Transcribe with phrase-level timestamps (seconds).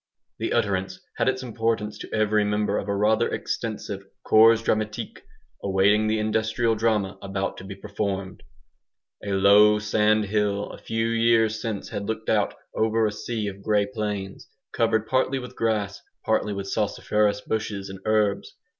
[0.39, 5.21] The utterance had its importance to every member of a rather extensive "CORPS DRAMATIQUE"
[5.63, 8.41] awaiting the industrial drama about to be performed.
[9.23, 13.61] A low sand hill a few years since had looked out over a sea of
[13.61, 18.55] grey plains, covered partly with grass, partly with salsiferous bushes and herbs.